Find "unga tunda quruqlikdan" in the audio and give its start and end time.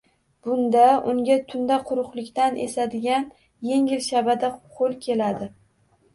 1.11-2.57